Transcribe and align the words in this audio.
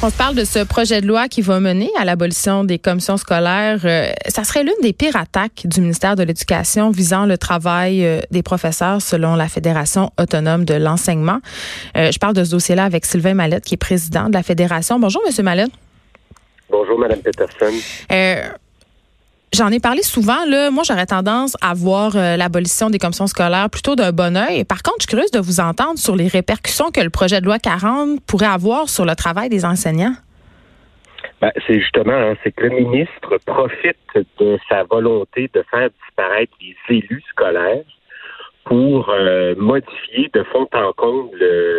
On 0.00 0.10
se 0.10 0.16
parle 0.16 0.36
de 0.36 0.44
ce 0.44 0.62
projet 0.62 1.00
de 1.00 1.08
loi 1.08 1.26
qui 1.26 1.42
va 1.42 1.58
mener 1.58 1.90
à 1.98 2.04
l'abolition 2.04 2.62
des 2.62 2.78
commissions 2.78 3.16
scolaires. 3.16 3.80
Euh, 3.84 4.12
ça 4.28 4.44
serait 4.44 4.62
l'une 4.62 4.80
des 4.80 4.92
pires 4.92 5.16
attaques 5.16 5.62
du 5.64 5.80
ministère 5.80 6.14
de 6.14 6.22
l'Éducation 6.22 6.92
visant 6.92 7.26
le 7.26 7.36
travail 7.36 8.06
euh, 8.06 8.20
des 8.30 8.44
professeurs 8.44 9.02
selon 9.02 9.34
la 9.34 9.48
Fédération 9.48 10.12
autonome 10.16 10.64
de 10.64 10.74
l'enseignement. 10.74 11.40
Euh, 11.96 12.12
je 12.12 12.18
parle 12.20 12.34
de 12.34 12.44
ce 12.44 12.52
dossier-là 12.52 12.84
avec 12.84 13.06
Sylvain 13.06 13.34
Mallette, 13.34 13.64
qui 13.64 13.74
est 13.74 13.76
président 13.76 14.28
de 14.28 14.34
la 14.34 14.44
Fédération. 14.44 15.00
Bonjour, 15.00 15.20
Monsieur 15.26 15.42
Mallette. 15.42 15.72
Bonjour, 16.70 16.96
Madame 16.96 17.18
Peterson. 17.18 17.74
J'en 19.54 19.68
ai 19.68 19.80
parlé 19.80 20.02
souvent. 20.02 20.44
Là. 20.46 20.70
Moi, 20.70 20.82
j'aurais 20.86 21.06
tendance 21.06 21.56
à 21.62 21.72
voir 21.74 22.16
euh, 22.16 22.36
l'abolition 22.36 22.90
des 22.90 22.98
commissions 22.98 23.26
scolaires 23.26 23.70
plutôt 23.70 23.96
d'un 23.96 24.12
bon 24.12 24.36
oeil. 24.36 24.64
Par 24.64 24.82
contre, 24.82 24.98
je 25.00 25.02
suis 25.04 25.08
curieuse 25.08 25.30
de 25.30 25.40
vous 25.40 25.60
entendre 25.60 25.98
sur 25.98 26.16
les 26.16 26.28
répercussions 26.28 26.90
que 26.90 27.00
le 27.00 27.10
projet 27.10 27.40
de 27.40 27.46
loi 27.46 27.58
40 27.58 28.20
pourrait 28.26 28.46
avoir 28.46 28.88
sur 28.88 29.04
le 29.04 29.14
travail 29.14 29.48
des 29.48 29.64
enseignants. 29.64 30.14
Ben, 31.40 31.52
c'est 31.66 31.80
justement, 31.80 32.12
hein, 32.12 32.34
c'est 32.42 32.52
que 32.52 32.64
le 32.64 32.70
ministre 32.70 33.38
profite 33.46 33.96
de 34.38 34.58
sa 34.68 34.82
volonté 34.84 35.48
de 35.54 35.64
faire 35.70 35.88
disparaître 36.04 36.52
les 36.60 36.76
élus 36.96 37.22
scolaires 37.30 37.84
pour 38.64 39.08
euh, 39.08 39.54
modifier 39.56 40.30
de 40.34 40.42
fond 40.44 40.68
en 40.74 40.92
comble 40.92 41.38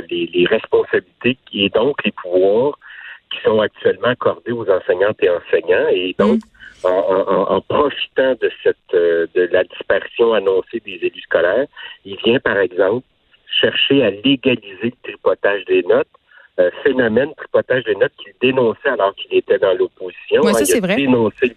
les, 0.10 0.48
responsabilités 0.50 1.38
et 1.54 1.70
donc 1.70 2.04
les 2.04 2.12
pouvoirs 2.12 2.80
qui 3.32 3.40
sont 3.44 3.60
actuellement 3.60 4.10
accordés 4.10 4.52
aux 4.52 4.70
enseignantes 4.70 5.18
et 5.22 5.30
enseignants. 5.30 5.88
Et 5.92 6.16
donc, 6.18 6.38
mmh 6.38 6.42
en, 6.84 7.62
profitant 7.62 8.36
de 8.42 8.50
cette 8.64 8.78
euh, 8.94 9.28
de 9.36 9.50
la 9.52 9.64
disparition 9.64 10.34
annoncée 10.34 10.82
des 10.86 11.00
élus 11.02 11.22
scolaires, 11.22 11.68
il 12.06 12.18
vient 12.24 12.40
par 12.40 12.58
exemple 12.58 13.06
chercher 13.60 14.04
à 14.04 14.12
légaliser 14.12 14.86
le 14.86 14.92
tripotage 15.04 15.66
des 15.66 15.84
notes, 15.84 16.08
euh, 16.60 16.70
phénomène 16.84 17.34
tripotage 17.36 17.84
des 17.84 17.96
notes 17.96 18.14
qu'il 18.18 18.34
dénonçait 18.42 18.90
alors 18.90 19.14
qu'il 19.16 19.34
était 19.36 19.60
dans 19.60 19.74
l'opposition. 19.74 20.42
Oui, 20.44 20.54
ça, 20.54 20.66
c'est 20.66 20.80
vrai. 20.80 20.96
dénoncé 20.96 21.56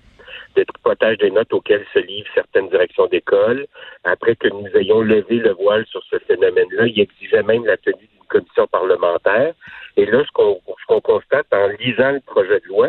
le 0.57 0.64
tripotage 0.64 1.19
des 1.19 1.31
notes 1.31 1.53
auxquelles 1.53 1.86
se 1.95 1.98
livrent 2.01 2.29
certaines 2.34 2.69
directions 2.69 3.07
d'école. 3.07 3.67
Après 4.05 4.36
que 4.36 4.48
nous 4.48 4.67
ayons 4.75 5.01
levé 5.01 5.36
le 5.36 5.53
voile 5.53 5.86
sur 5.86 6.03
ce 6.11 6.19
phénomène-là, 6.19 6.86
il 6.86 7.01
exigeait 7.01 7.42
même 7.42 7.64
la 7.64 7.77
tenue 7.77 8.09
commission 8.33 8.66
parlementaire. 8.66 9.55
Et 9.97 10.06
là, 10.06 10.22
ce 10.25 10.33
qu'on 10.33 11.00
constate 11.00 11.47
en 11.52 11.69
lisant 11.80 12.12
le 12.12 12.20
projet 12.20 12.61
de 12.61 12.69
loi, 12.69 12.89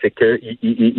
c'est 0.00 0.10
que 0.10 0.38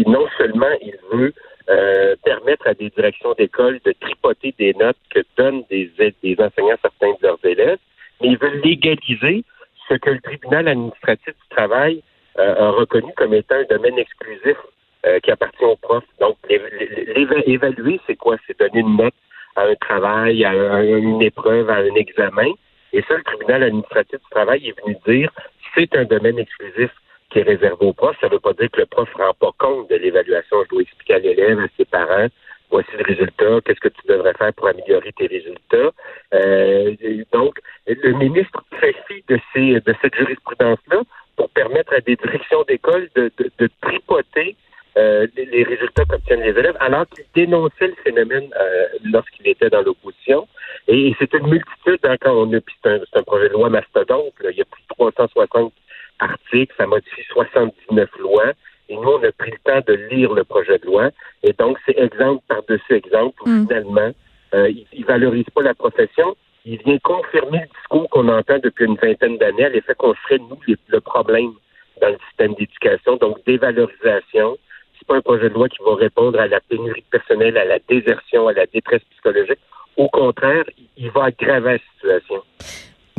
non 0.09 0.28
seulement 0.38 0.73
il 0.81 0.95
veut 1.11 1.33
euh, 1.70 2.16
permettre 2.23 2.67
à 2.67 2.73
des 2.73 2.89
directions 2.89 3.33
d'école 3.38 3.80
de 3.86 3.94
tripoter 4.00 4.53
des 4.58 4.73
notes 4.73 4.98
que 5.09 5.22
donnent 5.38 5.64
des, 5.70 5.92
des 6.23 6.36
enseignants 6.39 6.78
certains 6.81 7.14
de 7.22 7.28
leurs 7.28 7.44
élèves, 7.44 7.80
mais 8.20 8.30
il 8.30 8.38
veut 8.38 8.61
légaliser 8.64 9.44
ce 9.88 9.95
que 9.95 10.09
le 10.09 10.22
tribunal 10.22 10.67
administratif 10.67 11.33
du 11.33 11.55
travail 11.55 12.03
euh, 12.39 12.55
a 12.55 12.70
reconnu 12.72 13.11
comme 13.17 13.33
étant 13.33 13.55
un 13.55 13.76
domaine 13.76 13.98
exclusif 13.98 14.58
euh, 15.05 15.20
qui 15.20 15.31
appartient 15.31 15.66
aux 15.66 15.76
profs. 15.76 16.03
Donc, 16.20 16.38
évaluer, 16.50 18.00
c'est 18.08 18.16
quoi? 18.16 18.38
C'est 18.48 18.58
donner 18.59 18.80
une 18.80 18.98
note 18.98 19.14
à 19.55 19.64
un 19.64 19.76
travail, 19.76 20.45
à, 20.45 20.83
une 20.83 21.21
épreuve, 21.21 21.70
à 21.70 21.77
un 21.77 21.95
examen. 21.95 22.52
Et 22.94 23.02
ça, 23.08 23.16
le 23.16 23.24
tribunal 23.24 23.64
administratif 23.64 24.20
du 24.20 24.30
travail 24.30 24.68
est 24.68 24.82
venu 24.82 24.98
dire 25.08 25.32
c'est 25.76 25.96
un 25.96 26.06
domaine 26.06 26.40
exclusif 26.40 26.92
qui 27.30 27.40
est 27.40 27.44
réservé 27.44 27.86
au 27.86 27.94
prof. 27.94 28.16
Ça 28.20 28.28
ne 28.28 28.34
veut 28.34 28.40
pas 28.40 28.54
dire 28.54 28.70
que 28.72 28.82
le 28.82 28.86
prof 28.86 29.10
ne 29.18 29.24
rend 29.24 29.34
pas 29.34 29.52
compte 29.58 29.90
de 29.90 29.96
l'évaluation. 29.96 30.64
Je 30.66 30.70
dois 30.70 30.82
expliquer 30.82 31.14
à 31.16 31.20
l'élève, 31.20 31.60
à 31.60 31.68
ses 31.78 31.86
parents, 31.86 32.28
voici 32.70 32.90
le 32.98 33.04
résultat, 33.04 33.62
qu'est-ce 33.64 33.80
que 33.80 33.90
tu 33.90 34.08
devrais 34.08 34.34
faire 34.34 34.54
pour 34.54 34.68
améliorer 34.68 35.12
tes 35.14 35.28
résultats. 35.28 35.92
Euh, 36.34 36.96
donc, 37.32 37.60
le 37.88 38.12
ministre 38.14 38.64
fi 39.08 39.23
de, 39.28 39.40
ces, 39.54 39.80
de 39.80 39.96
cette 40.02 40.16
jurisprudence-là 40.16 41.02
pour 41.36 41.50
permettre 41.50 41.94
à 41.94 42.02
des 42.02 42.16
directions 42.16 42.64
d'école 42.64 43.10
de, 43.16 43.32
de, 43.38 43.70
tripoter 43.82 44.56
euh, 44.98 45.26
les 45.36 45.64
résultats 45.64 46.04
qu'obtiennent 46.06 46.42
les 46.42 46.58
élèves, 46.58 46.76
alors 46.80 47.08
qu'il 47.08 47.23
dénonçait 47.34 47.88
le 47.88 47.96
phénomène 48.04 48.50
euh, 48.60 48.88
lorsqu'il 49.06 49.48
était 49.48 49.70
dans 49.70 49.82
l'opposition. 49.82 50.48
Et, 50.94 51.16
c'est 51.20 51.34
une 51.34 51.48
multitude, 51.48 52.00
hein, 52.04 52.18
quand 52.20 52.34
on 52.34 52.54
a, 52.54 52.60
c'est 52.84 52.90
un, 52.90 53.00
un, 53.14 53.24
projet 53.24 53.48
de 53.48 53.54
loi 53.54 53.70
mastodonte, 53.70 54.34
il 54.44 54.58
y 54.58 54.62
a 54.62 54.66
plus 54.66 54.82
de 54.82 54.88
360 54.90 55.72
articles, 56.20 56.74
ça 56.78 56.86
modifie 56.86 57.24
79 57.30 58.10
lois. 58.20 58.52
Et 58.90 58.96
nous, 58.96 59.10
on 59.10 59.24
a 59.24 59.32
pris 59.32 59.52
le 59.52 59.58
temps 59.64 59.82
de 59.88 59.94
lire 60.12 60.34
le 60.34 60.44
projet 60.44 60.78
de 60.80 60.86
loi. 60.86 61.12
Et 61.44 61.54
donc, 61.54 61.78
c'est 61.86 61.98
exemple 61.98 62.44
par-dessus 62.50 62.94
exemple 62.94 63.42
où 63.46 63.50
mm. 63.50 63.68
finalement, 63.68 64.12
euh, 64.54 64.70
il, 64.70 65.00
ne 65.00 65.06
valorise 65.06 65.50
pas 65.56 65.62
la 65.62 65.74
profession. 65.74 66.36
Il 66.66 66.78
vient 66.84 67.00
confirmer 67.00 67.60
le 67.60 67.68
discours 67.80 68.10
qu'on 68.10 68.28
entend 68.28 68.60
depuis 68.60 68.84
une 68.84 68.98
vingtaine 68.98 69.38
d'années 69.38 69.66
à 69.66 69.70
l'effet 69.70 69.96
qu'on 69.96 70.14
serait, 70.26 70.40
nous, 70.40 70.60
le 70.68 71.00
problème 71.00 71.54
dans 72.02 72.10
le 72.10 72.18
système 72.28 72.54
d'éducation. 72.56 73.16
Donc, 73.16 73.38
dévalorisation. 73.46 74.58
C'est 75.00 75.08
pas 75.08 75.16
un 75.16 75.22
projet 75.22 75.48
de 75.48 75.54
loi 75.54 75.70
qui 75.70 75.82
va 75.84 75.96
répondre 75.96 76.38
à 76.38 76.48
la 76.48 76.60
pénurie 76.60 77.06
personnelle, 77.10 77.58
à 77.58 77.64
la 77.64 77.80
désertion, 77.88 78.50
à 78.50 78.54
la 78.54 78.66
détresse 78.66 79.02
psychologique. 79.12 79.60
Au 80.02 80.10
contraire, 80.10 80.64
il 80.98 81.12
va 81.12 81.26
aggraver 81.26 81.73
la 81.73 81.78
situation. 82.17 82.42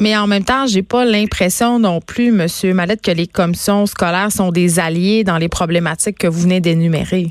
Mais 0.01 0.17
en 0.17 0.27
même 0.27 0.43
temps, 0.43 0.67
j'ai 0.67 0.83
pas 0.83 1.05
l'impression 1.05 1.79
non 1.79 2.01
plus, 2.01 2.33
Monsieur 2.33 2.75
Mallette, 2.75 3.03
que 3.03 3.13
les 3.13 3.29
commissions 3.29 3.87
scolaires 3.87 4.33
sont 4.33 4.51
des 4.51 4.81
alliés 4.81 5.23
dans 5.23 5.39
les 5.39 5.49
problématiques 5.49 6.19
que 6.19 6.27
vous 6.27 6.41
venez 6.41 6.61
d'énumérer. 6.61 7.27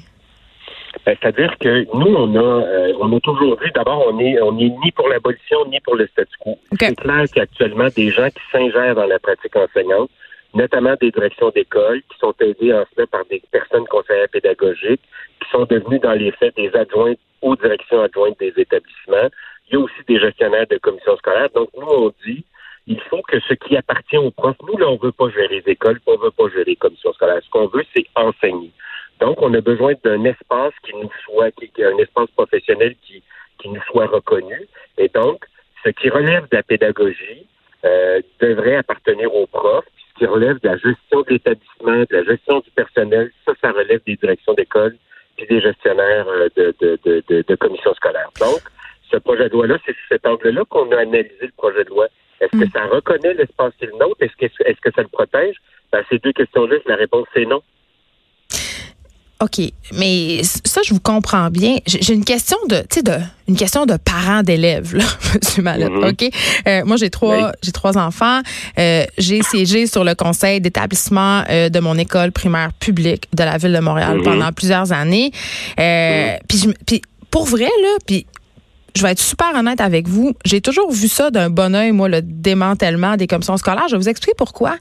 Ben, 1.05 1.17
c'est-à-dire 1.19 1.53
que 1.59 1.83
nous, 1.93 2.15
on 2.15 2.33
a, 2.33 2.39
euh, 2.39 2.93
on 3.01 3.11
a 3.11 3.19
toujours 3.19 3.59
vu, 3.59 3.69
d'abord, 3.75 4.05
on 4.09 4.19
est, 4.19 4.39
on 4.41 4.57
est 4.57 4.71
ni 4.83 4.91
pour 4.95 5.09
l'abolition 5.09 5.57
ni 5.69 5.81
pour 5.81 5.95
le 5.95 6.07
statu 6.07 6.31
quo. 6.39 6.57
C'est 6.79 6.95
clair 6.95 7.25
qu'actuellement, 7.35 7.89
des 7.93 8.09
gens 8.09 8.29
qui 8.29 8.43
s'ingèrent 8.53 8.95
dans 8.95 9.07
la 9.07 9.19
pratique 9.19 9.55
enseignante, 9.57 10.09
notamment 10.53 10.95
des 10.99 11.11
directions 11.11 11.49
d'école, 11.49 12.01
qui 12.03 12.19
sont 12.19 12.33
aidées 12.39 12.73
en 12.73 12.85
cela 12.93 13.07
par 13.07 13.25
des 13.25 13.41
personnes 13.51 13.85
conseillères 13.87 14.29
pédagogiques, 14.29 15.01
qui 15.41 15.49
sont 15.49 15.65
devenues 15.65 15.99
dans 15.99 16.13
les 16.13 16.31
faits 16.31 16.55
des 16.55 16.71
adjointes 16.75 17.19
aux 17.41 17.55
directions 17.55 18.01
adjointes 18.01 18.39
des 18.39 18.53
établissements. 18.57 19.29
Il 19.67 19.73
y 19.73 19.75
a 19.77 19.79
aussi 19.79 20.01
des 20.07 20.19
gestionnaires 20.19 20.67
de 20.67 20.77
commissions 20.77 21.17
scolaires. 21.17 21.49
Donc, 21.55 21.69
nous, 21.77 21.87
on 21.87 22.13
dit, 22.25 22.43
il 22.87 22.99
faut 23.01 23.21
que 23.21 23.39
ce 23.39 23.53
qui 23.53 23.77
appartient 23.77 24.17
aux 24.17 24.31
profs, 24.31 24.57
nous, 24.67 24.77
là, 24.77 24.89
on 24.89 24.97
veut 24.97 25.11
pas 25.11 25.29
gérer 25.29 25.61
les 25.61 25.71
écoles, 25.71 25.99
on 26.05 26.17
veut 26.17 26.31
pas 26.31 26.49
gérer 26.49 26.65
les 26.65 26.75
commissions 26.75 27.13
scolaires. 27.13 27.41
Ce 27.43 27.49
qu'on 27.49 27.67
veut, 27.67 27.85
c'est 27.95 28.05
enseigner. 28.15 28.71
Donc, 29.19 29.41
on 29.41 29.53
a 29.53 29.61
besoin 29.61 29.93
d'un 30.03 30.23
espace 30.25 30.73
qui 30.83 30.93
nous 30.95 31.11
soit, 31.23 31.51
qui, 31.51 31.71
un 31.83 31.97
espace 31.97 32.29
professionnel 32.31 32.95
qui, 33.01 33.23
qui 33.59 33.69
nous 33.69 33.81
soit 33.83 34.07
reconnu. 34.07 34.67
Et 34.97 35.07
donc, 35.09 35.45
ce 35.83 35.89
qui 35.89 36.09
relève 36.09 36.43
de 36.49 36.57
la 36.57 36.63
pédagogie 36.63 37.45
euh, 37.83 38.21
devrait 38.39 38.75
appartenir 38.75 39.33
aux 39.33 39.47
profs. 39.47 39.85
Qui 40.21 40.27
relève 40.27 40.59
de 40.59 40.67
la 40.67 40.77
gestion 40.77 41.21
de 41.21 41.29
l'établissement, 41.29 42.01
de 42.01 42.15
la 42.15 42.23
gestion 42.23 42.59
du 42.59 42.69
personnel, 42.75 43.31
ça, 43.43 43.53
ça 43.59 43.71
relève 43.71 44.01
des 44.05 44.15
directions 44.17 44.53
d'école 44.53 44.95
puis 45.35 45.47
des 45.47 45.61
gestionnaires 45.61 46.27
euh, 46.27 46.47
de, 46.55 46.75
de, 46.79 46.99
de, 47.03 47.43
de 47.47 47.55
commissions 47.55 47.93
scolaires. 47.95 48.29
Donc, 48.39 48.61
ce 49.09 49.17
projet 49.17 49.49
de 49.49 49.53
loi-là, 49.53 49.77
c'est 49.83 49.95
cet 50.09 50.27
angle-là 50.27 50.63
qu'on 50.69 50.91
a 50.91 50.99
analysé 50.99 51.47
le 51.47 51.53
projet 51.57 51.83
de 51.85 51.89
loi 51.89 52.07
est-ce 52.41 52.59
que 52.59 52.65
mm. 52.65 52.71
ça 52.73 52.85
reconnaît 52.87 53.33
l'espace 53.35 53.73
qu'il 53.79 53.91
nôtre? 53.91 54.17
Est-ce 54.19 54.35
que, 54.35 54.45
est-ce 54.65 54.81
que 54.81 54.91
ça 54.91 55.03
le 55.03 55.07
protège? 55.07 55.55
Ben, 55.91 56.03
ces 56.09 56.17
deux 56.17 56.33
questions-là, 56.33 56.77
la 56.87 56.95
réponse, 56.95 57.27
c'est 57.33 57.45
non. 57.45 57.61
OK, 59.41 59.59
mais 59.97 60.41
ça, 60.43 60.81
je 60.85 60.93
vous 60.93 60.99
comprends 60.99 61.49
bien. 61.49 61.77
J'ai 61.87 62.13
une 62.13 62.23
question 62.23 62.57
de, 62.69 62.77
tu 62.81 62.99
sais, 62.99 63.01
de, 63.01 63.13
une 63.47 63.55
question 63.55 63.87
de 63.87 63.97
parents 63.97 64.43
d'élèves, 64.43 64.95
là, 64.95 65.03
Monsieur 65.41 65.63
Mallette. 65.63 65.89
Mm-hmm. 65.89 66.11
OK, 66.11 66.33
euh, 66.67 66.85
moi 66.85 66.95
j'ai 66.95 67.09
trois, 67.09 67.51
j'ai 67.63 67.71
trois 67.71 67.97
enfants. 67.97 68.41
Euh, 68.77 69.05
j'ai 69.17 69.41
siégé 69.41 69.87
sur 69.87 70.03
le 70.03 70.13
conseil 70.13 70.61
d'établissement 70.61 71.43
euh, 71.49 71.69
de 71.69 71.79
mon 71.79 71.97
école 71.97 72.31
primaire 72.31 72.71
publique 72.73 73.27
de 73.33 73.43
la 73.43 73.57
ville 73.57 73.73
de 73.73 73.79
Montréal 73.79 74.19
mm-hmm. 74.19 74.23
pendant 74.23 74.51
plusieurs 74.51 74.91
années. 74.91 75.31
Mm. 75.77 76.37
Puis, 76.47 76.69
puis 76.85 77.01
pour 77.31 77.45
vrai 77.45 77.63
là, 77.63 77.97
puis 78.05 78.27
je 78.95 79.01
vais 79.03 79.11
être 79.11 79.19
super 79.19 79.53
honnête 79.55 79.81
avec 79.81 80.07
vous. 80.07 80.33
J'ai 80.45 80.61
toujours 80.61 80.91
vu 80.91 81.07
ça 81.07 81.31
d'un 81.31 81.49
bon 81.49 81.75
oeil, 81.75 81.91
moi, 81.91 82.09
le 82.09 82.21
démantèlement 82.21 83.15
des 83.15 83.27
commissions 83.27 83.57
scolaires. 83.57 83.87
Je 83.87 83.95
vais 83.95 84.01
vous 84.01 84.09
expliquer 84.09 84.35
pourquoi. 84.37 84.75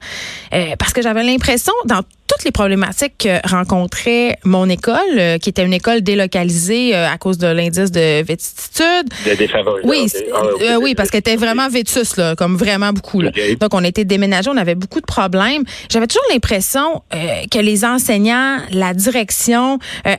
Euh, 0.52 0.74
parce 0.78 0.92
que 0.92 1.02
j'avais 1.02 1.22
l'impression, 1.22 1.72
dans 1.84 2.02
toutes 2.30 2.44
les 2.44 2.52
problématiques 2.52 3.18
que 3.18 3.48
rencontrait 3.48 4.38
mon 4.44 4.68
école, 4.68 4.94
euh, 5.18 5.38
qui 5.38 5.48
était 5.48 5.64
une 5.64 5.72
école 5.72 6.02
délocalisée 6.02 6.94
euh, 6.94 7.08
à 7.08 7.18
cause 7.18 7.38
de 7.38 7.48
l'indice 7.48 7.90
de 7.90 8.22
vétustitude. 8.22 9.08
De 9.26 9.88
Oui, 9.88 10.06
ah, 10.32 10.78
oui, 10.80 10.94
parce 10.94 11.10
qu'elle 11.10 11.20
était 11.20 11.34
vraiment 11.34 11.68
vétus, 11.68 12.16
là, 12.16 12.36
comme 12.36 12.56
vraiment 12.56 12.92
beaucoup. 12.92 13.22
Donc, 13.22 13.74
on 13.74 13.82
était 13.82 14.04
déménagé, 14.04 14.48
on 14.48 14.56
avait 14.56 14.76
beaucoup 14.76 15.00
de 15.00 15.06
problèmes. 15.06 15.64
J'avais 15.90 16.06
toujours 16.06 16.24
l'impression 16.30 17.02
que 17.10 17.58
les 17.58 17.84
enseignants, 17.84 18.58
la 18.70 18.94
direction 18.94 19.78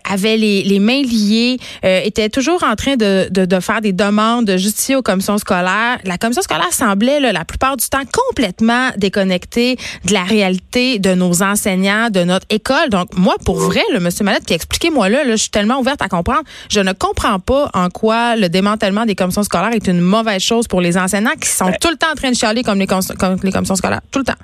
avaient 0.10 0.38
les, 0.38 0.64
les 0.64 0.80
mains 0.80 1.02
liées, 1.02 1.58
étaient 1.84 2.30
toujours 2.30 2.64
en 2.64 2.76
train 2.76 2.96
de, 2.96 3.28
de, 3.30 3.46
de, 3.46 3.60
faire 3.60 3.82
des 3.82 3.94
demandes 3.94 4.46
de 4.46 4.58
justifier 4.58 4.96
aux 4.96 5.02
commissions 5.02 5.38
scolaires. 5.38 6.00
La 6.04 6.18
commission 6.18 6.42
scolaire 6.42 6.74
semblait, 6.74 7.20
là, 7.20 7.32
la 7.32 7.46
plupart 7.46 7.78
du 7.78 7.88
temps, 7.88 8.04
complètement 8.12 8.90
déconnectée 8.98 9.78
de 10.06 10.14
la 10.14 10.24
réalité 10.24 11.00
de 11.00 11.14
nos 11.14 11.42
enseignants, 11.42 12.01
de 12.10 12.24
notre 12.24 12.46
école. 12.50 12.90
Donc, 12.90 13.10
moi, 13.16 13.36
pour 13.46 13.58
vrai, 13.58 13.82
le 13.94 14.00
monsieur 14.00 14.26
Mallette, 14.26 14.46
qui 14.46 14.54
expliquez-moi 14.54 15.10
là, 15.10 15.24
là, 15.24 15.32
je 15.32 15.42
suis 15.42 15.50
tellement 15.50 15.80
ouverte 15.80 16.02
à 16.02 16.08
comprendre. 16.08 16.44
Je 16.70 16.80
ne 16.80 16.94
comprends 16.94 17.40
pas 17.40 17.70
en 17.74 17.90
quoi 17.90 18.36
le 18.36 18.50
démantèlement 18.50 19.06
des 19.06 19.16
commissions 19.16 19.44
scolaires 19.44 19.74
est 19.74 19.88
une 19.88 20.02
mauvaise 20.02 20.42
chose 20.42 20.68
pour 20.68 20.82
les 20.82 20.98
enseignants 20.98 21.36
qui 21.40 21.50
sont 21.50 21.66
ben 21.66 21.78
tout 21.80 21.90
le 21.90 21.98
temps 21.98 22.12
en 22.12 22.16
train 22.16 22.32
de 22.32 22.36
chialer 22.36 22.64
comme 22.64 22.80
les, 22.80 22.88
comme 22.88 23.38
les 23.44 23.52
commissions 23.52 23.76
scolaires. 23.76 24.02
Tout 24.12 24.20
le 24.20 24.26
temps. 24.26 24.40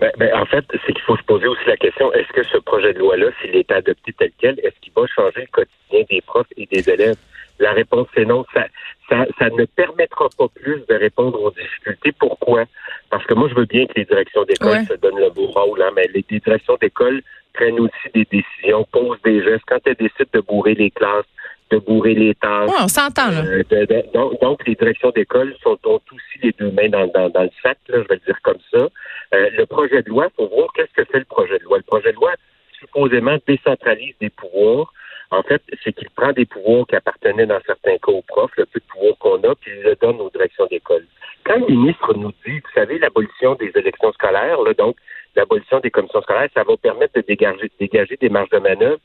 Ben, 0.00 0.10
ben, 0.16 0.34
en 0.34 0.46
fait, 0.46 0.64
c'est 0.70 0.92
qu'il 0.92 1.02
faut 1.02 1.16
se 1.16 1.22
poser 1.24 1.46
aussi 1.46 1.62
la 1.66 1.76
question 1.76 2.10
est-ce 2.14 2.32
que 2.32 2.42
ce 2.42 2.56
projet 2.58 2.94
de 2.94 3.00
loi-là, 3.00 3.26
s'il 3.40 3.54
est 3.54 3.70
adopté 3.70 4.14
tel 4.18 4.30
quel, 4.38 4.58
est-ce 4.60 4.74
qu'il 4.80 4.92
va 4.96 5.06
changer 5.06 5.42
le 5.42 5.46
quotidien 5.52 6.04
des 6.08 6.22
profs 6.22 6.46
et 6.56 6.66
des 6.66 6.88
élèves? 6.88 7.16
La 7.58 7.72
réponse 7.72 8.08
est 8.16 8.24
non. 8.24 8.46
Ça, 8.54 8.64
ça, 9.10 9.26
ça 9.38 9.50
ne 9.50 9.66
permettra 9.66 10.28
pas 10.38 10.48
plus 10.48 10.82
de 10.88 10.94
répondre 10.94 11.42
aux 11.42 11.50
difficultés. 11.50 12.12
Pourquoi? 12.18 12.64
Parce 13.10 13.26
que 13.26 13.34
moi, 13.34 13.48
je 13.48 13.54
veux 13.54 13.66
bien 13.66 13.86
que 13.86 13.94
les 13.96 14.04
directions 14.04 14.44
d'école 14.44 14.86
se 14.86 14.94
donnent 14.94 15.18
le 15.18 15.30
beau 15.30 15.46
rôle, 15.46 15.82
hein, 15.82 15.90
mais 15.94 16.08
les 16.14 16.24
directions 16.28 16.76
d'école 16.80 17.22
prennent 17.52 17.80
aussi 17.80 18.08
des 18.14 18.26
décisions, 18.30 18.86
posent 18.92 19.20
des 19.22 19.42
gestes. 19.42 19.64
Quand 19.66 19.80
elles 19.84 19.96
décident 19.96 20.30
de 20.32 20.40
bourrer 20.40 20.74
les 20.74 20.90
classes, 20.90 21.26
de 21.70 21.78
bourrer 21.78 22.14
les 22.14 22.34
tâches. 22.34 22.70
on 22.80 22.88
s'entend, 22.88 23.30
là. 23.30 23.42
Euh, 23.44 24.02
donc, 24.40 24.66
les 24.66 24.74
directions 24.74 25.10
d'école 25.10 25.54
sont 25.62 25.78
ont 25.84 26.00
aussi 26.12 26.38
les 26.42 26.52
deux 26.52 26.70
mains 26.70 26.88
dans, 26.88 27.06
dans, 27.08 27.28
dans 27.30 27.42
le 27.42 27.50
sac, 27.62 27.78
là, 27.88 27.98
je 28.02 28.08
vais 28.08 28.14
le 28.14 28.26
dire 28.26 28.40
comme 28.42 28.58
ça. 28.72 28.88
Euh, 29.34 29.50
le 29.56 29.66
projet 29.66 30.02
de 30.02 30.08
loi, 30.08 30.28
il 30.30 30.36
faut 30.36 30.48
voir 30.48 30.68
qu'est-ce 30.74 30.92
que 30.92 31.04
fait 31.10 31.18
le 31.18 31.24
projet 31.24 31.58
de 31.58 31.64
loi. 31.64 31.78
Le 31.78 31.84
projet 31.84 32.10
de 32.10 32.16
loi, 32.16 32.32
supposément, 32.78 33.36
décentralise 33.46 34.14
des 34.20 34.30
pouvoirs. 34.30 34.92
En 35.30 35.42
fait, 35.42 35.62
c'est 35.84 35.92
qu'il 35.92 36.10
prend 36.10 36.32
des 36.32 36.44
pouvoirs 36.44 36.86
qui 36.88 36.96
appartenaient 36.96 37.46
dans 37.46 37.60
certains 37.64 37.98
cas 37.98 38.12
aux 38.12 38.22
profs, 38.22 38.50
le 38.56 38.66
peu 38.66 38.80
de 38.80 38.84
pouvoir 38.86 39.16
qu'on 39.18 39.42
a, 39.48 39.54
puis 39.54 39.70
il 39.76 39.82
le 39.82 39.94
donne 39.96 40.20
aux 40.20 40.30
directions 40.30 40.66
d'école. 40.66 41.06
Quand 41.44 41.56
le 41.56 41.66
ministre 41.66 42.14
nous 42.14 42.32
dit, 42.44 42.58
vous 42.58 42.72
savez, 42.74 42.98
l'abolition 42.98 43.54
des 43.54 43.70
élections 43.74 44.12
scolaires, 44.12 44.60
là, 44.60 44.74
donc 44.74 44.96
l'abolition 45.36 45.78
des 45.80 45.90
commissions 45.90 46.22
scolaires, 46.22 46.48
ça 46.54 46.64
va 46.64 46.76
permettre 46.76 47.14
de 47.14 47.22
dégager, 47.22 48.16
des 48.20 48.28
marges 48.28 48.50
de 48.50 48.58
manœuvre, 48.58 48.98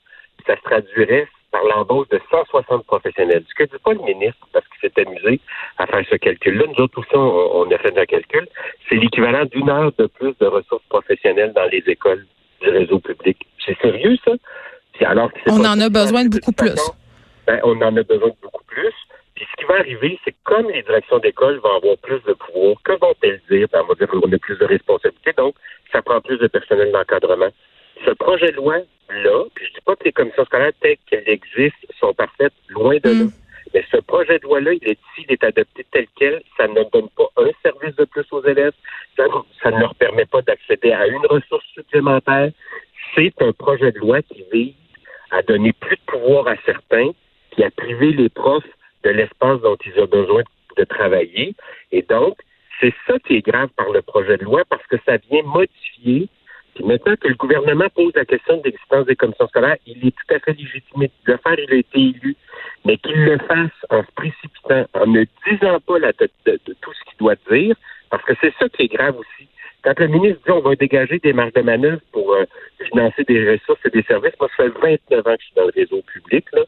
ça 0.45 0.55
se 0.55 0.61
traduirait 0.61 1.27
par 1.51 1.63
l'embauche 1.63 2.09
de 2.09 2.19
160 2.29 2.85
professionnels. 2.85 3.43
Ce 3.47 3.55
que 3.55 3.63
dit 3.63 3.81
pas 3.83 3.93
le 3.93 4.01
ministre, 4.01 4.47
parce 4.51 4.65
qu'il 4.67 4.89
s'est 4.89 5.07
amusé 5.07 5.39
à 5.77 5.87
faire 5.87 6.03
ce 6.09 6.15
calcul-là, 6.15 6.65
nous 6.67 6.83
autres 6.83 6.99
aussi, 6.99 7.15
on, 7.15 7.71
a 7.71 7.77
fait 7.77 7.97
un 7.97 8.05
calcul, 8.05 8.47
c'est 8.89 8.95
l'équivalent 8.95 9.45
d'une 9.45 9.69
heure 9.69 9.91
de 9.97 10.07
plus 10.07 10.33
de 10.39 10.45
ressources 10.47 10.83
professionnelles 10.89 11.53
dans 11.53 11.65
les 11.65 11.83
écoles 11.87 12.25
du 12.61 12.69
réseau 12.69 12.99
public. 12.99 13.37
C'est 13.65 13.77
sérieux? 13.79 14.17
Alors 15.15 15.31
on 15.47 15.63
en 15.63 15.79
a 15.79 15.89
besoin 15.89 16.25
de 16.25 16.29
beaucoup 16.29 16.51
plus. 16.51 16.75
Ben, 17.47 17.59
on 17.63 17.81
en 17.81 17.95
a 17.95 18.03
besoin 18.03 18.29
de 18.29 18.35
beaucoup 18.41 18.63
plus. 18.65 18.93
Puis 19.35 19.45
ce 19.51 19.61
qui 19.61 19.65
va 19.65 19.75
arriver, 19.75 20.19
c'est 20.23 20.31
que 20.31 20.37
comme 20.43 20.69
les 20.69 20.81
directions 20.83 21.19
d'école 21.19 21.57
vont 21.59 21.75
avoir 21.77 21.97
plus 21.99 22.21
de 22.23 22.33
pouvoir, 22.33 22.75
que 22.83 22.93
vont-elles 22.99 23.41
dire? 23.49 23.67
Ben, 23.71 23.81
on 23.83 23.87
va 23.87 23.95
dire 23.95 24.07
qu'on 24.07 24.31
a 24.31 24.37
plus 24.37 24.57
de 24.57 24.65
responsabilités, 24.65 25.33
donc 25.37 25.55
ça 25.91 26.01
prend 26.01 26.19
plus 26.21 26.37
de 26.37 26.47
personnel 26.47 26.91
d'encadrement. 26.91 27.49
Ce 28.05 28.11
projet 28.11 28.51
de 28.51 28.57
loi-là, 28.57 29.43
puis 29.53 29.65
je 29.67 29.73
dis 29.73 29.81
pas 29.85 29.95
que 29.95 30.03
les 30.03 30.11
commissions 30.11 30.45
scolaires 30.45 30.73
telles 30.81 30.97
qu'elles 31.09 31.29
existent 31.29 31.87
sont 31.99 32.13
parfaites, 32.13 32.53
loin 32.69 32.97
de 33.03 33.09
là. 33.09 33.25
Mm. 33.25 33.31
Mais 33.73 33.85
ce 33.91 33.97
projet 33.97 34.39
de 34.39 34.43
loi-là, 34.43 34.73
il 34.73 34.87
est, 34.87 34.99
s'il 35.13 35.31
est 35.31 35.43
adopté 35.43 35.85
tel 35.91 36.07
quel, 36.17 36.41
ça 36.57 36.67
ne 36.67 36.83
donne 36.91 37.09
pas 37.17 37.27
un 37.37 37.49
service 37.61 37.95
de 37.95 38.05
plus 38.05 38.25
aux 38.31 38.43
élèves, 38.45 38.73
ça, 39.17 39.25
ça 39.61 39.71
ne 39.71 39.79
leur 39.79 39.95
permet 39.95 40.25
pas 40.25 40.41
d'accéder 40.41 40.91
à 40.91 41.07
une 41.07 41.25
ressource 41.25 41.65
supplémentaire. 41.73 42.51
C'est 43.15 43.33
un 43.41 43.51
projet 43.51 43.91
de 43.91 43.99
loi 43.99 44.21
qui 44.21 44.45
vise 44.51 44.73
à 45.35 45.41
donner 45.41 45.73
plus 45.73 45.97
de 45.97 46.11
pouvoir 46.11 46.47
à 46.47 46.55
certains, 46.65 47.11
puis 47.51 47.63
à 47.63 47.69
priver 47.71 48.11
les 48.13 48.29
profs 48.29 48.63
de 49.03 49.09
l'espace 49.09 49.59
dont 49.61 49.77
ils 49.85 49.99
ont 49.99 50.07
besoin 50.07 50.43
de 50.77 50.83
travailler. 50.85 51.53
Et 51.91 52.01
donc, 52.03 52.37
c'est 52.79 52.93
ça 53.05 53.19
qui 53.19 53.35
est 53.35 53.45
grave 53.45 53.69
par 53.75 53.89
le 53.91 54.01
projet 54.01 54.37
de 54.37 54.45
loi, 54.45 54.63
parce 54.69 54.85
que 54.87 54.95
ça 55.05 55.17
vient 55.29 55.43
modifier. 55.43 56.29
Puis 56.73 56.83
maintenant 56.83 57.15
que 57.19 57.27
le 57.27 57.35
gouvernement 57.35 57.87
pose 57.93 58.13
la 58.15 58.25
question 58.25 58.57
de 58.57 58.63
l'existence 58.63 59.05
des 59.05 59.15
commissions 59.15 59.47
scolaires, 59.47 59.77
il 59.85 60.07
est 60.07 60.11
tout 60.11 60.33
à 60.33 60.39
fait 60.39 60.53
légitime 60.53 61.01
de 61.01 61.09
le 61.25 61.37
faire, 61.37 61.59
il 61.59 61.73
a 61.73 61.77
été 61.77 61.99
élu. 61.99 62.35
Mais 62.85 62.97
qu'il 62.97 63.23
le 63.23 63.37
fasse 63.39 63.71
en 63.89 64.03
se 64.03 64.11
précipitant, 64.15 64.85
en 64.93 65.07
ne 65.07 65.25
disant 65.47 65.79
pas 65.81 66.13
tout 66.13 66.93
ce 66.93 67.09
qu'il 67.09 67.17
doit 67.19 67.35
dire, 67.49 67.75
parce 68.09 68.23
que 68.23 68.33
c'est 68.41 68.53
ça 68.59 68.69
qui 68.69 68.83
est 68.83 68.93
grave 68.93 69.17
aussi. 69.17 69.47
Quand 69.83 69.99
le 69.99 70.07
ministre 70.07 70.41
dit 70.45 70.51
on 70.51 70.61
va 70.61 70.75
dégager 70.75 71.19
des 71.19 71.31
marges 71.31 71.53
de 71.53 71.61
manœuvre 71.61 72.01
pour 72.11 72.33
euh, 72.33 72.45
financer 72.87 73.23
des 73.23 73.51
ressources 73.51 73.79
et 73.85 73.89
des 73.89 74.03
services, 74.03 74.33
moi, 74.39 74.49
ça 74.55 74.63
fait 74.63 74.69
29 74.69 75.27
ans 75.27 75.35
que 75.35 75.41
je 75.41 75.45
suis 75.45 75.55
dans 75.55 75.65
le 75.65 75.73
réseau 75.75 76.01
public. 76.01 76.45
Je 76.53 76.59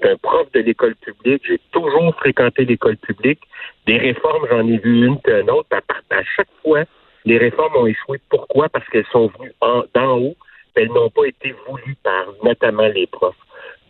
suis 0.00 0.08
un 0.08 0.16
prof 0.16 0.50
de 0.52 0.60
l'école 0.60 0.94
publique. 0.96 1.42
J'ai 1.46 1.60
toujours 1.72 2.14
fréquenté 2.16 2.64
l'école 2.64 2.96
publique. 2.96 3.40
Des 3.86 3.98
réformes, 3.98 4.46
j'en 4.50 4.66
ai 4.66 4.78
vu 4.78 5.06
une 5.06 5.20
qu'une 5.20 5.50
autre. 5.50 5.68
À, 5.72 6.22
chaque 6.36 6.48
fois, 6.62 6.84
les 7.24 7.38
réformes 7.38 7.76
ont 7.76 7.86
échoué. 7.86 8.20
Pourquoi? 8.28 8.68
Parce 8.68 8.86
qu'elles 8.88 9.06
sont 9.12 9.30
venues 9.38 9.52
d'en 9.94 10.18
haut. 10.18 10.36
Elles 10.74 10.88
n'ont 10.88 11.10
pas 11.10 11.24
été 11.24 11.54
voulues 11.66 11.96
par 12.02 12.26
notamment 12.44 12.88
les 12.88 13.06
profs. 13.06 13.34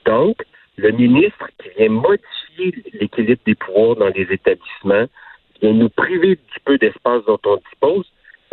Donc, 0.05 0.37
le 0.77 0.91
ministre 0.93 1.49
qui 1.61 1.71
vient 1.77 1.89
modifier 1.89 2.75
l'équilibre 2.93 3.41
des 3.45 3.55
pouvoirs 3.55 3.97
dans 3.97 4.09
les 4.09 4.27
établissements, 4.31 5.07
vient 5.61 5.73
nous 5.73 5.89
priver 5.89 6.37
du 6.37 6.61
peu 6.65 6.79
d'espace 6.79 7.25
dont 7.27 7.41
on 7.45 7.57
dispose, 7.57 8.07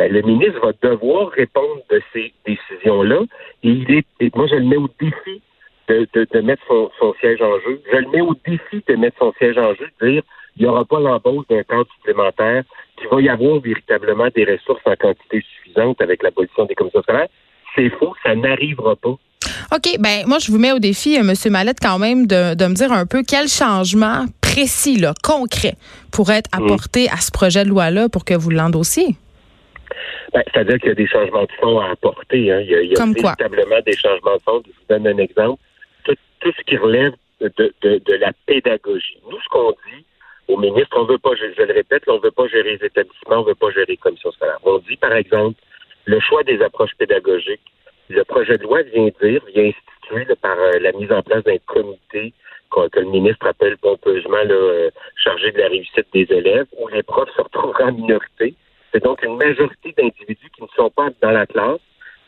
ben, 0.03 0.11
le 0.11 0.21
ministre 0.21 0.59
va 0.59 0.73
devoir 0.89 1.29
répondre 1.29 1.81
de 1.89 2.01
ces 2.11 2.33
décisions-là. 2.45 3.21
Et 3.63 4.31
moi, 4.35 4.47
je 4.47 4.55
le 4.55 4.65
mets 4.65 4.77
au 4.77 4.89
défi 4.99 5.41
de, 5.87 6.07
de, 6.13 6.41
mettre 6.41 6.61
son, 6.67 6.91
son, 6.99 7.13
siège 7.21 7.41
en 7.41 7.57
jeu. 7.61 7.81
Je 7.89 7.97
le 7.97 8.09
mets 8.09 8.21
au 8.21 8.35
défi 8.45 8.83
de 8.85 8.95
mettre 8.95 9.17
son 9.19 9.33
siège 9.37 9.57
en 9.57 9.73
jeu, 9.75 9.87
de 10.01 10.09
dire 10.09 10.23
il 10.57 10.63
n'y 10.63 10.69
aura 10.69 10.85
pas 10.85 10.99
l'embauche 10.99 11.45
d'un 11.49 11.63
cadre 11.63 11.87
supplémentaire, 11.95 12.63
qu'il 12.97 13.07
va 13.07 13.21
y 13.21 13.29
avoir 13.29 13.59
véritablement 13.59 14.27
des 14.35 14.43
ressources 14.43 14.81
en 14.85 14.95
quantité 14.95 15.41
suffisante 15.41 16.01
avec 16.01 16.21
l'abolition 16.21 16.65
des 16.65 16.75
commissions 16.75 17.01
scolaires. 17.01 17.29
C'est 17.75 17.89
faux, 17.91 18.13
ça 18.23 18.35
n'arrivera 18.35 18.95
pas. 18.97 19.15
OK, 19.73 19.97
ben 19.99 20.23
moi 20.27 20.37
je 20.39 20.51
vous 20.51 20.59
mets 20.59 20.73
au 20.73 20.79
défi, 20.79 21.17
euh, 21.17 21.21
M. 21.21 21.33
Mallette, 21.51 21.79
quand 21.81 21.97
même, 21.97 22.27
de, 22.27 22.53
de 22.55 22.65
me 22.65 22.73
dire 22.73 22.91
un 22.91 23.05
peu 23.05 23.23
quel 23.27 23.47
changement 23.47 24.25
précis, 24.41 24.97
là, 24.97 25.13
concret, 25.23 25.75
pourrait 26.11 26.39
être 26.39 26.49
mmh. 26.53 26.63
apporté 26.63 27.09
à 27.09 27.17
ce 27.17 27.31
projet 27.31 27.63
de 27.63 27.69
loi-là 27.69 28.09
pour 28.09 28.25
que 28.25 28.35
vous 28.35 28.51
l'endossiez. 28.51 29.15
Ben, 30.33 30.43
C'est-à-dire 30.51 30.79
qu'il 30.79 30.89
y 30.89 30.91
a 30.91 30.95
des 30.95 31.07
changements 31.07 31.43
de 31.43 31.51
fond 31.59 31.79
à 31.79 31.91
apporter. 31.91 32.51
Hein. 32.51 32.61
Il 32.61 32.69
y 32.69 32.75
a, 32.75 32.81
il 32.81 32.91
y 32.91 32.97
a 32.97 33.05
véritablement 33.05 33.81
des 33.85 33.95
changements 33.95 34.35
de 34.35 34.41
fond. 34.41 34.63
Je 34.65 34.71
vous 34.71 34.85
donne 34.89 35.07
un 35.07 35.17
exemple. 35.17 35.61
Tout, 36.03 36.15
tout 36.39 36.51
ce 36.57 36.63
qui 36.63 36.77
relève 36.77 37.13
de, 37.39 37.51
de, 37.57 37.73
de, 37.99 38.13
la 38.15 38.31
pédagogie. 38.45 39.17
Nous, 39.29 39.39
ce 39.39 39.49
qu'on 39.49 39.71
dit 39.71 40.05
au 40.47 40.57
ministre, 40.57 40.97
on 40.99 41.05
veut 41.05 41.17
pas, 41.17 41.31
je, 41.35 41.61
le 41.61 41.73
répète, 41.73 42.03
on 42.07 42.19
veut 42.19 42.31
pas 42.31 42.47
gérer 42.47 42.77
les 42.77 42.85
établissements, 42.85 43.39
on 43.39 43.43
veut 43.43 43.55
pas 43.55 43.69
gérer 43.71 43.85
les 43.89 43.97
commissions 43.97 44.31
scolaires. 44.31 44.59
On 44.63 44.77
dit, 44.79 44.97
par 44.97 45.13
exemple, 45.13 45.59
le 46.05 46.19
choix 46.19 46.43
des 46.43 46.61
approches 46.61 46.95
pédagogiques. 46.97 47.61
Le 48.09 48.23
projet 48.23 48.57
de 48.57 48.63
loi 48.63 48.81
vient 48.81 49.09
dire, 49.21 49.41
vient 49.53 49.71
instituer 49.71 50.35
par 50.41 50.57
euh, 50.59 50.79
la 50.79 50.91
mise 50.91 51.11
en 51.11 51.21
place 51.21 51.43
d'un 51.43 51.57
comité 51.65 52.33
que 52.91 52.99
le 52.99 53.05
ministre 53.05 53.45
appelle 53.45 53.77
pompeusement 53.77 54.43
là, 54.43 54.53
euh, 54.53 54.89
chargé 55.15 55.51
de 55.51 55.59
la 55.59 55.67
réussite 55.67 56.07
des 56.11 56.27
élèves, 56.29 56.65
où 56.77 56.87
les 56.87 57.03
profs 57.03 57.29
se 57.35 57.41
retrouveront 57.41 57.85
en 57.85 57.91
minorité 57.91 58.55
c'est 58.93 59.03
donc 59.03 59.23
une 59.23 59.37
majorité 59.37 59.93
d'individus 59.97 60.49
qui 60.55 60.61
ne 60.61 60.67
sont 60.75 60.89
pas 60.91 61.09
dans 61.21 61.31
la 61.31 61.45
classe 61.45 61.79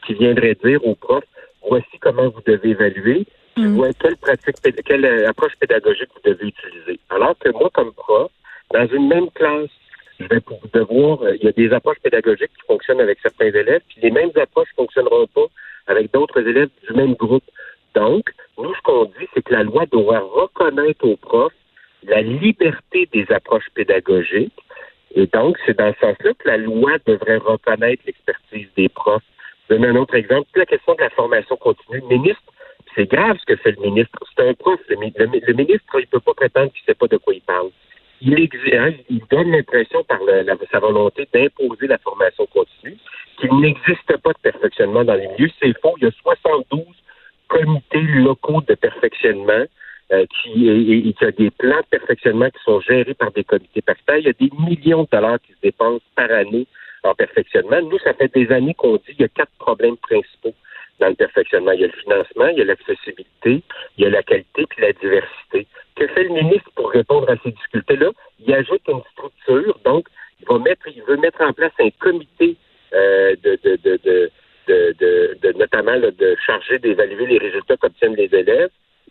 qui 0.05 0.15
viendraient 0.15 0.57
dire 0.63 0.85
aux 0.85 0.95
profs 0.95 1.23
voici 1.67 1.97
comment 1.99 2.29
vous 2.29 2.41
devez 2.45 2.69
évaluer, 2.69 3.25
mm. 3.57 3.81
quelle 3.99 4.17
pratique, 4.17 4.55
quelle 4.85 5.05
euh, 5.05 5.29
approche 5.29 5.53
pédagogique 5.59 6.09
vous 6.13 6.31
devez 6.31 6.47
utiliser. 6.47 6.99
Alors 7.09 7.37
que 7.39 7.49
moi, 7.49 7.69
comme 7.73 7.91
prof, 7.93 8.31
dans 8.73 8.87
une 8.87 9.07
même 9.07 9.29
classe, 9.31 9.69
je 10.19 10.25
vais 10.25 10.41
devoir, 10.73 11.21
euh, 11.23 11.35
il 11.35 11.43
y 11.43 11.47
a 11.47 11.51
des 11.51 11.71
approches 11.73 11.99
pédagogiques 12.03 12.51
qui 12.55 12.67
fonctionnent 12.67 13.01
avec 13.01 13.19
certains 13.21 13.47
élèves, 13.47 13.81
puis 13.87 13.99
les 14.01 14.11
mêmes 14.11 14.31
approches 14.35 14.69
ne 14.77 14.83
fonctionneront 14.83 15.27
pas 15.27 15.47
avec 15.87 16.11
d'autres 16.13 16.39
élèves 16.47 16.69
du 16.87 16.93
même 16.93 17.13
groupe. 17.13 17.43
Donc, 17.95 18.29
nous, 18.57 18.73
ce 18.73 18.81
qu'on 18.81 19.05
dit, 19.05 19.27
c'est 19.33 19.43
que 19.43 19.53
la 19.53 19.63
loi 19.63 19.85
doit 19.85 20.19
reconnaître 20.19 21.05
aux 21.05 21.17
profs 21.17 21.53
la 22.03 22.21
liberté 22.21 23.09
des 23.11 23.25
approches 23.31 23.69
pédagogiques 23.73 24.53
et 25.15 25.27
donc, 25.27 25.57
c'est 25.65 25.77
dans 25.77 25.93
ce 25.93 25.99
sens-là 25.99 26.33
que 26.33 26.47
la 26.47 26.57
loi 26.57 26.97
devrait 27.05 27.37
reconnaître 27.37 28.03
l'expertise 28.05 28.67
des 28.75 28.89
profs. 28.89 29.23
Je 29.69 29.75
donne 29.75 29.85
un 29.85 29.95
autre 29.95 30.15
exemple. 30.15 30.47
La 30.55 30.65
question 30.65 30.93
de 30.93 31.01
la 31.01 31.09
formation 31.09 31.55
continue. 31.55 32.01
Le 32.01 32.17
ministre, 32.17 32.43
c'est 32.95 33.09
grave 33.09 33.37
ce 33.39 33.45
que 33.45 33.55
fait 33.55 33.71
le 33.71 33.81
ministre. 33.81 34.19
C'est 34.35 34.47
un 34.47 34.53
prof. 34.53 34.79
Le, 34.89 34.97
ministre, 34.97 35.95
il 35.95 36.01
ne 36.01 36.05
peut 36.05 36.19
pas 36.19 36.33
prétendre 36.33 36.71
qu'il 36.73 36.81
ne 36.81 36.85
sait 36.85 36.95
pas 36.95 37.07
de 37.07 37.17
quoi 37.17 37.33
il 37.33 37.41
parle. 37.41 37.69
il, 38.21 38.49
hein, 38.73 38.91
il 39.09 39.21
donne 39.31 39.51
l'impression 39.51 40.03
par 40.03 40.19
sa 40.71 40.79
volonté 40.79 41.27
d'imposer 41.33 41.87
la 41.87 41.97
formation 41.97 42.45
continue 42.47 42.97
qu'il 43.39 43.55
n'existe 43.59 44.17
pas 44.17 44.31
de 44.31 44.39
perfectionnement 44.41 45.05
dans 45.05 45.15
les 45.15 45.27
milieux. 45.29 45.51
C'est 45.61 45.79
faux. 45.81 45.95
Il 45.97 46.03
y 46.03 46.07
a 46.07 46.11
72 46.23 46.83
comités 47.47 48.01
locaux 48.01 48.61
de 48.67 48.75
perfectionnement 48.75 49.63
euh, 50.11 50.25
qui, 50.27 50.69
et, 50.69 50.97
y 50.97 51.15
a 51.25 51.31
des 51.31 51.49
plans 51.49 51.79
de 51.79 51.97
perfectionnement 51.97 52.49
qui 52.49 52.63
sont 52.63 52.79
gérés 52.81 53.13
par 53.15 53.31
des 53.31 53.43
comités 53.43 53.81
paritaires. 53.81 54.17
Il 54.17 54.25
y 54.25 54.29
a 54.29 54.33
des 54.33 54.51
millions 54.59 55.03
de 55.03 55.07
dollars 55.11 55.39
qui 55.41 55.53
se 55.53 55.61
dépensent 55.63 56.03
par 56.15 56.31
année 56.31 56.67
en 57.03 57.15
perfectionnement. 57.15 57.81
Nous, 57.81 57.99
ça 57.99 58.13
fait 58.13 58.33
des 58.33 58.51
années 58.51 58.75
qu'on 58.75 58.97
dit 58.97 59.13
qu'il 59.13 59.21
y 59.21 59.23
a 59.23 59.29
quatre 59.29 59.51
problèmes 59.57 59.97
principaux 59.97 60.53
dans 60.99 61.07
le 61.07 61.15
perfectionnement. 61.15 61.71
Il 61.71 61.81
y 61.81 61.83
a 61.85 61.87
le 61.87 61.93
financement, 61.93 62.47
il 62.47 62.57
y 62.59 62.61
a 62.61 62.65
l'accessibilité, 62.65 63.63
il 63.97 64.03
y 64.03 64.05
a 64.05 64.09
la 64.09 64.23
qualité 64.23 64.65
puis 64.69 64.81
la 64.81 64.93
diversité. 64.93 65.67
Que 65.95 66.07
fait 66.07 66.23
le 66.23 66.29
ministre 66.29 66.69
pour 66.75 66.91
répondre 66.91 67.29
à 67.29 67.35
ces 67.43 67.51
difficultés-là? 67.51 68.11
Il 68.45 68.53
ajoute 68.53 68.81
une 68.87 69.01
structure, 69.11 69.79
donc 69.85 70.07
il 70.39 70.47
va 70.47 70.59
mettre, 70.59 70.87
il 70.87 71.01
veut 71.03 71.17
mettre 71.17 71.41
en 71.41 71.53
place 71.53 71.73
un 71.79 71.89
comité 71.99 72.57
euh, 72.93 73.35
de, 73.43 73.59
de, 73.63 73.79
de, 73.83 74.31
de, 74.67 75.57
notamment 75.57 75.97
de 75.97 76.35
charger 76.45 76.79
d'évaluer 76.79 77.25
les 77.25 77.37
résultats 77.37 77.77
qu'obtiennent 77.77 78.15
les 78.15 78.33
élèves 78.33 78.69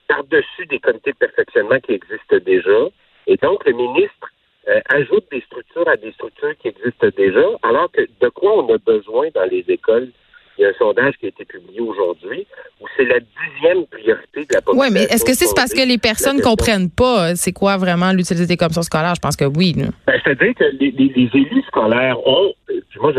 par-dessus 0.08 0.66
des 0.66 0.78
comités 0.78 1.12
de 1.12 1.16
perfectionnement 1.16 1.80
qui 1.80 1.92
existent 1.92 2.38
déjà. 2.44 2.88
Et 3.26 3.37
donc, 3.37 3.64
le 3.64 3.73
ministre 3.73 4.28
euh, 4.68 4.80
ajoute 4.88 5.26
des 5.30 5.40
structures 5.42 5.88
à 5.88 5.96
des 5.96 6.12
structures 6.12 6.56
qui 6.58 6.68
existent 6.68 7.08
déjà, 7.16 7.46
alors 7.62 7.90
que 7.90 8.02
de 8.02 8.28
quoi 8.28 8.64
on 8.64 8.75
a 8.75 8.78
besoin 8.78 9.28
dans 9.34 9.44
les 9.44 9.64
écoles 9.68 10.11
il 10.58 10.62
y 10.62 10.64
a 10.64 10.68
un 10.68 10.73
sondage 10.78 11.14
qui 11.18 11.26
a 11.26 11.28
été 11.28 11.44
publié 11.44 11.80
aujourd'hui 11.80 12.46
où 12.80 12.87
c'est 12.96 13.04
la 13.04 13.18
dixième 13.20 13.87
priorité 13.87 14.44
de 14.44 14.54
la 14.54 14.62
population. 14.62 14.80
Oui, 14.80 14.88
mais 14.92 15.04
est-ce 15.04 15.25
que 15.25 15.34
c'est 15.34 15.52
parce 15.54 15.73
que 15.73 15.87
les 15.87 15.99
personnes 15.99 16.38
ne 16.38 16.42
comprennent 16.42 16.90
pas 16.90 17.30
euh, 17.30 17.32
c'est 17.34 17.52
quoi 17.52 17.76
vraiment 17.76 18.12
l'utilité 18.12 18.46
des 18.46 18.56
commissions 18.56 18.82
scolaires? 18.82 19.14
Je 19.14 19.20
pense 19.20 19.37
que 19.37 19.44
oui. 19.44 19.75
Ben, 19.75 20.20
C'est-à-dire 20.25 20.54
que 20.54 20.64
les, 20.78 21.30
élus 21.34 21.62
scolaires 21.66 22.18
ont, 22.26 22.52
euh, 22.70 22.80
moi, 23.00 23.12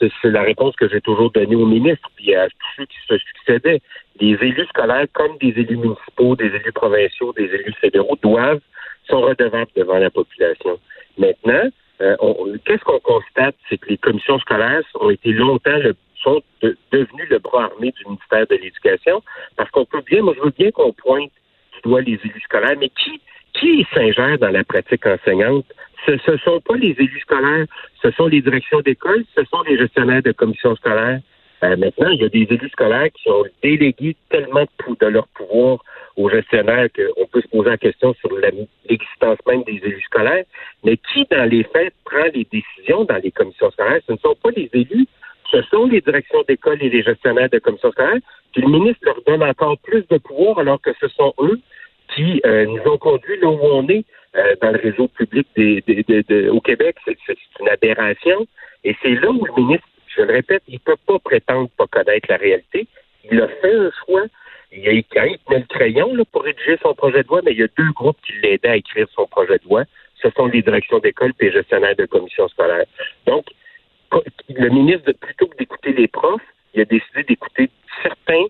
c'est 0.00 0.30
la 0.30 0.42
réponse 0.42 0.74
que 0.76 0.88
j'ai 0.88 1.00
toujours 1.00 1.30
donnée 1.30 1.56
au 1.56 1.66
ministre 1.66 2.08
puis 2.16 2.34
à 2.34 2.46
tous 2.48 2.68
ceux 2.76 2.86
qui 2.86 2.96
se 3.08 3.18
succédaient. 3.18 3.80
Les 4.20 4.32
élus 4.32 4.66
scolaires, 4.66 5.06
comme 5.12 5.36
des 5.40 5.48
élus 5.48 5.76
municipaux, 5.76 6.34
des 6.36 6.46
élus 6.46 6.72
provinciaux, 6.72 7.32
des 7.34 7.44
élus 7.44 7.74
fédéraux, 7.80 8.18
doivent, 8.22 8.60
sont 9.08 9.20
redevables 9.20 9.70
devant 9.76 9.98
la 9.98 10.10
population. 10.10 10.78
Maintenant, 11.16 11.68
euh, 12.00 12.16
qu'est-ce 12.64 12.84
qu'on 12.84 13.00
constate? 13.00 13.54
C'est 13.68 13.78
que 13.78 13.88
les 13.88 13.98
commissions 13.98 14.38
scolaires 14.40 14.82
ont 15.00 15.10
été 15.10 15.32
longtemps 15.32 15.76
le 15.76 15.94
sont 16.22 16.42
devenus 16.92 17.28
le 17.28 17.38
bras 17.38 17.64
armé 17.64 17.92
du 17.92 18.04
ministère 18.04 18.46
de 18.46 18.56
l'Éducation, 18.56 19.22
parce 19.56 19.70
qu'on 19.70 19.84
peut 19.84 20.02
bien, 20.06 20.22
moi 20.22 20.34
je 20.36 20.42
veux 20.42 20.54
bien 20.56 20.70
qu'on 20.70 20.92
pointe 20.92 21.30
du 21.74 21.80
doigt 21.82 22.00
les 22.00 22.14
élus 22.24 22.40
scolaires, 22.44 22.76
mais 22.78 22.90
qui, 22.90 23.20
qui 23.54 23.86
s'ingère 23.92 24.38
dans 24.38 24.50
la 24.50 24.64
pratique 24.64 25.06
enseignante? 25.06 25.66
Ce 26.06 26.30
ne 26.30 26.36
sont 26.38 26.60
pas 26.60 26.76
les 26.76 26.94
élus 26.98 27.20
scolaires, 27.20 27.66
ce 28.02 28.10
sont 28.12 28.26
les 28.26 28.40
directions 28.40 28.80
d'école, 28.80 29.24
ce 29.36 29.44
sont 29.44 29.62
les 29.62 29.76
gestionnaires 29.76 30.22
de 30.22 30.32
commissions 30.32 30.76
scolaires. 30.76 31.20
Euh, 31.64 31.76
maintenant, 31.76 32.10
il 32.10 32.20
y 32.20 32.24
a 32.24 32.28
des 32.28 32.46
élus 32.48 32.68
scolaires 32.70 33.08
qui 33.12 33.28
ont 33.28 33.44
délégué 33.62 34.16
tellement 34.30 34.64
de, 35.00 35.06
leur 35.06 35.26
pouvoir 35.28 35.78
aux 36.16 36.30
gestionnaires 36.30 36.88
qu'on 36.94 37.26
peut 37.26 37.40
se 37.40 37.48
poser 37.48 37.70
la 37.70 37.76
question 37.76 38.14
sur 38.14 38.30
l'existence 38.88 39.38
même 39.46 39.64
des 39.64 39.80
élus 39.82 40.02
scolaires. 40.02 40.44
Mais 40.84 40.96
qui, 40.96 41.26
dans 41.30 41.48
les 41.48 41.64
faits, 41.64 41.92
prend 42.04 42.26
les 42.32 42.46
décisions 42.50 43.04
dans 43.04 43.20
les 43.22 43.32
commissions 43.32 43.70
scolaires? 43.72 44.00
Ce 44.06 44.12
ne 44.12 44.18
sont 44.18 44.36
pas 44.40 44.50
les 44.56 44.70
élus, 44.72 45.06
ce 45.50 45.62
sont 45.62 45.86
les 45.86 46.00
directions 46.00 46.42
d'école 46.46 46.82
et 46.82 46.90
les 46.90 47.02
gestionnaires 47.02 47.48
de 47.50 47.58
commissions 47.58 47.92
scolaires, 47.92 48.20
puis 48.52 48.62
le 48.62 48.68
ministre 48.68 49.00
leur 49.02 49.20
donne 49.26 49.42
encore 49.42 49.78
plus 49.78 50.06
de 50.08 50.18
pouvoir 50.18 50.58
alors 50.58 50.80
que 50.80 50.90
ce 51.00 51.08
sont 51.08 51.32
eux 51.40 51.58
qui 52.14 52.40
euh, 52.46 52.66
nous 52.66 52.90
ont 52.90 52.98
conduits 52.98 53.38
là 53.40 53.48
où 53.48 53.60
on 53.62 53.86
est 53.88 54.04
euh, 54.36 54.54
dans 54.62 54.70
le 54.72 54.78
réseau 54.78 55.08
public 55.08 55.46
des, 55.56 56.48
au 56.50 56.60
Québec. 56.60 56.96
C'est 57.04 57.16
une 57.60 57.68
aberration. 57.68 58.46
Et 58.84 58.96
c'est 59.02 59.14
là 59.14 59.30
où 59.30 59.44
le 59.44 59.52
ministre, 59.62 59.86
je 60.16 60.22
le 60.22 60.32
répète, 60.32 60.62
il 60.68 60.74
ne 60.74 60.78
peut 60.78 60.96
pas 61.06 61.18
prétendre 61.18 61.68
pas 61.76 61.86
connaître 61.86 62.26
la 62.30 62.36
réalité. 62.36 62.86
Il 63.30 63.40
a 63.40 63.48
fait 63.48 63.74
un 63.74 63.90
choix. 64.04 64.24
Il 64.70 64.86
a 64.86 64.92
écrit 64.92 65.38
le 65.48 65.60
crayon 65.68 66.14
là, 66.14 66.24
pour 66.30 66.42
rédiger 66.42 66.78
son 66.82 66.94
projet 66.94 67.22
de 67.22 67.28
loi, 67.28 67.40
mais 67.42 67.52
il 67.52 67.58
y 67.58 67.62
a 67.62 67.68
deux 67.76 67.90
groupes 67.92 68.18
qui 68.26 68.32
l'aidaient 68.42 68.68
à 68.68 68.76
écrire 68.76 69.06
son 69.14 69.26
projet 69.26 69.58
de 69.58 69.64
loi. 69.64 69.84
Ce 70.22 70.28
sont 70.30 70.46
les 70.46 70.62
directions 70.62 70.98
d'école 70.98 71.32
et 71.40 71.46
les 71.46 71.52
gestionnaires 71.52 71.96
de 71.96 72.04
commissions 72.04 72.48
scolaires. 72.48 72.84
Donc, 73.26 73.46
le 74.48 74.68
ministre, 74.70 75.12
plutôt 75.12 75.46
que 75.46 75.56
d'écouter 75.56 75.92
les 75.92 76.08
profs, 76.08 76.42
il 76.74 76.80
a 76.80 76.84
décidé 76.84 77.22
d'écouter 77.28 77.70
certains 78.02 78.44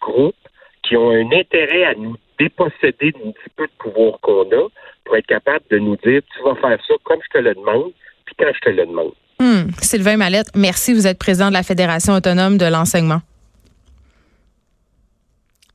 groupes 0.00 0.34
qui 0.82 0.96
ont 0.96 1.10
un 1.10 1.30
intérêt 1.32 1.84
à 1.84 1.94
nous 1.94 2.16
déposséder 2.38 3.12
d'un 3.12 3.30
petit 3.30 3.50
peu 3.56 3.66
de 3.66 3.72
pouvoir 3.78 4.18
qu'on 4.20 4.42
a 4.42 4.68
pour 5.04 5.16
être 5.16 5.26
capable 5.26 5.64
de 5.70 5.78
nous 5.78 5.96
dire 5.96 6.22
tu 6.34 6.42
vas 6.44 6.54
faire 6.56 6.78
ça 6.86 6.94
comme 7.04 7.18
je 7.22 7.38
te 7.38 7.42
le 7.42 7.54
demande, 7.54 7.92
puis 8.24 8.34
quand 8.38 8.52
je 8.54 8.60
te 8.60 8.70
le 8.70 8.86
demande. 8.86 9.12
Hmm. 9.40 9.70
Sylvain 9.80 10.16
Mallette, 10.16 10.50
merci. 10.54 10.94
Vous 10.94 11.06
êtes 11.06 11.18
président 11.18 11.48
de 11.48 11.54
la 11.54 11.62
Fédération 11.62 12.14
autonome 12.14 12.58
de 12.58 12.66
l'enseignement. 12.66 13.20